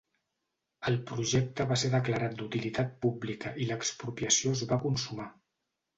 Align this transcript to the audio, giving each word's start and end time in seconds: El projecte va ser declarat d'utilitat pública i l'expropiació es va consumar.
El 0.91 0.95
projecte 1.09 1.67
va 1.73 1.77
ser 1.83 1.91
declarat 1.95 2.35
d'utilitat 2.39 2.97
pública 3.07 3.53
i 3.65 3.69
l'expropiació 3.73 4.59
es 4.59 4.65
va 4.73 4.85
consumar. 4.87 5.29